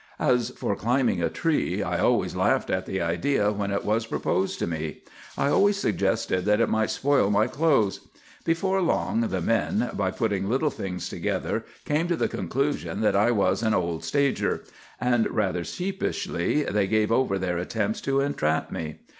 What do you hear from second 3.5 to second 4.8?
when it was proposed to